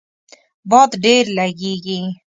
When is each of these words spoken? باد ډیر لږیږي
باد 0.69 0.89
ډیر 1.03 1.23
لږیږي 1.37 1.99